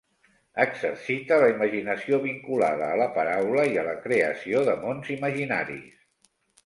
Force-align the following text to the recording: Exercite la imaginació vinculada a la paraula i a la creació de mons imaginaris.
Exercite 0.63 1.37
la 1.43 1.49
imaginació 1.51 2.19
vinculada 2.23 2.87
a 2.93 2.95
la 3.01 3.09
paraula 3.19 3.67
i 3.75 3.77
a 3.83 3.87
la 3.89 3.95
creació 4.07 4.67
de 4.71 4.75
mons 4.87 5.13
imaginaris. 5.17 6.01